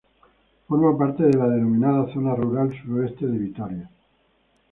[0.67, 3.91] Forma parte de la denominada Zona Rural Suroeste de Vitoria.